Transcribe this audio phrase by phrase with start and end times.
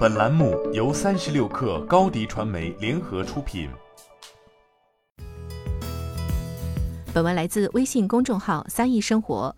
[0.00, 3.68] 本栏目由三十六氪高低传媒联合出品。
[7.12, 9.54] 本文来自微信公众号“三亿生活”。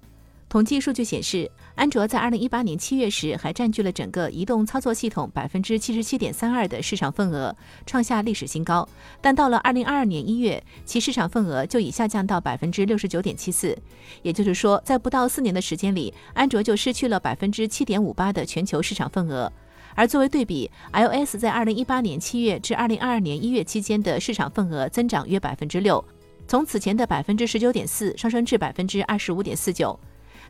[0.51, 7.55] 统计数据显示，安卓在二零一八年七月时还占据了整个移动操作系统百分之七十七点三二的市场份额，
[7.87, 8.87] 创下历史新高。
[9.21, 13.79] 但到了二零二二年一月，其市场份额就已下降到百分之六十九点七四。
[14.23, 19.51] 也就是说，在不到四年的时间里，安卓就失去了百分之七点五八的全球市场份额。
[19.95, 26.05] 而作为对比，iOS 在二零一八年七月至二零二二年一月期间的市场份额增长约百分之六，
[26.49, 29.99] 从此前的百分之十九点四上升至百分之二十五点四九。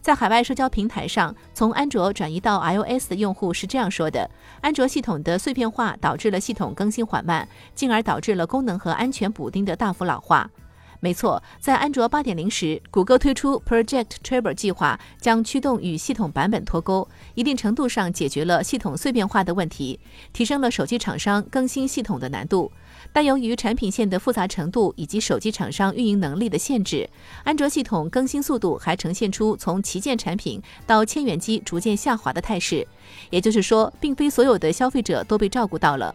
[0.01, 4.29] 在海外社交平台上，从安卓转移到 iOS 的用户是这样说的：
[4.61, 10.51] 安卓系统的碎片化导致了系统更新缓慢，进而导致了功能和安全补丁的大幅老化。
[11.05, 19.98] 没错，在安卓8.0时，谷歌推出 Project Treble 计划，将驱动与系统版本脱钩，一定程度上解决了系统碎片化的问题，
[20.33, 22.70] 提升了手机厂商更新系统的难度。
[23.12, 27.10] 但由于产品线的复杂程度以及手机厂商运营能力的限制，
[27.43, 32.87] 安卓系统更新速度还呈现出从旗舰产品到千元机逐渐下滑的态势。
[33.29, 36.15] 也就是说，并非所有的消费者都被照顾到了。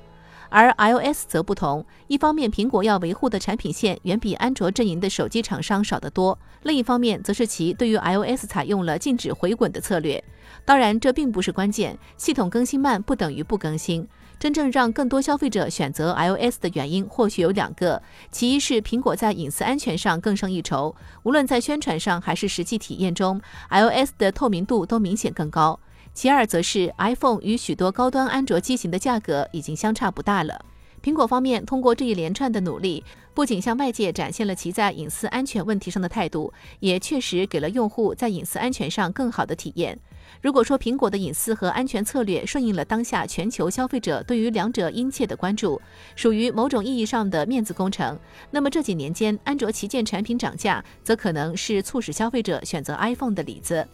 [0.50, 10.23] 而 iOS 则不同，一方面苹果要维护的产品线远比安卓阵营的手机厂商少得多，另一方面则是其对于 iOS 采用了禁止回滚的策略。
[10.64, 14.08] 当然，这并不是关键，系统更新慢不等于不更新。
[14.40, 25.80] 真正让更多消费者选择 iOS 的原因或许有两个，其一是苹果在隐私安全上更胜一筹，无论在宣传上还是实际体验中，iOS 的透明度都明显更高。
[26.18, 30.66] 其二则是 iPhone 与许多高端安卓机型的价格已经相差不大了。
[31.04, 33.04] 苹果方面通过这一连串的努力，
[33.36, 39.96] 不仅向外界展现了其在隐私安全问题上的态度，也确实给了用户在隐私安全上更好的体验。
[40.42, 45.80] 如果说苹果的隐私和安全策略顺应了当下全球消费者对于两者殷切的关注，
[46.16, 53.88] 属于某种意义上的面子工程，那么这几年间安卓旗舰产品涨价，则可能是促使消费者选择 iPhone 的里子。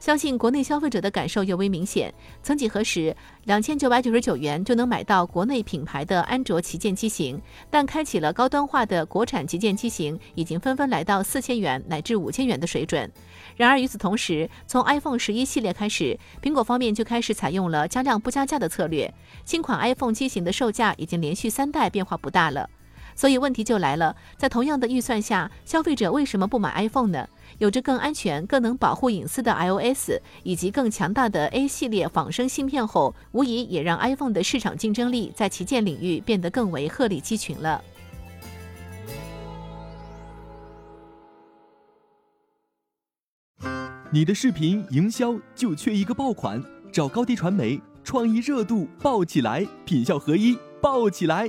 [0.00, 2.12] 相信国内消费者的感受尤为明显。
[2.42, 7.38] 曾几何时，两千九百九十九元就能买到国内品牌的安卓旗舰机型，
[7.68, 13.12] 但开启了高端化的国产旗舰机型，已经纷纷来到四千元乃至五千元的水准。
[13.56, 19.12] 然而与此同时，从 iPhone 十一系列开始，苹果方面就开始采用了加量不加价的策略。
[19.44, 22.70] 新款 iPhone 机型的售价已经连续三代变化不大了。
[23.14, 27.28] 所以问题就来了，在同样的预算下，消费者为什么不买 iPhone 呢？
[27.58, 30.12] 有着更安全、更能保护隐私的 iOS，
[30.44, 37.82] 以及更强大的 A 系列仿生芯片后，无疑也让 iPhone 的市场竞争力在旗舰领域变得更为鹤立鸡群了。
[44.12, 46.60] 你的视频营销就缺一个爆款，
[46.92, 51.48] 找高低传媒，创意热度爆起来，品效合一爆起来。